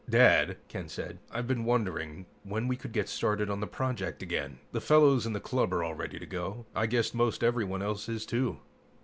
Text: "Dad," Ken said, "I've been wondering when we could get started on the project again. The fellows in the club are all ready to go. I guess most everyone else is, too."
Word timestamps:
"Dad," 0.09 0.57
Ken 0.67 0.89
said, 0.89 1.19
"I've 1.29 1.45
been 1.45 1.63
wondering 1.63 2.25
when 2.41 2.67
we 2.67 2.75
could 2.75 2.91
get 2.91 3.07
started 3.07 3.51
on 3.51 3.59
the 3.59 3.67
project 3.67 4.23
again. 4.23 4.57
The 4.71 4.81
fellows 4.81 5.27
in 5.27 5.33
the 5.33 5.39
club 5.39 5.71
are 5.75 5.83
all 5.83 5.93
ready 5.93 6.17
to 6.17 6.25
go. 6.25 6.65
I 6.75 6.87
guess 6.87 7.13
most 7.13 7.43
everyone 7.43 7.83
else 7.83 8.09
is, 8.09 8.25
too." 8.25 8.57